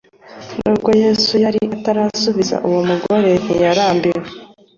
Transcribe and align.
Nubwo 0.61 0.89
Yesu 1.03 1.33
yari 1.43 1.61
atarasubiza, 1.75 2.55
uwo 2.67 2.79
mugore 2.89 3.29
ntiyarambiwe. 3.43 4.23